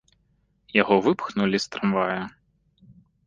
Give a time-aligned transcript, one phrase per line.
[0.81, 2.21] Яго выпхнулі з трамвая.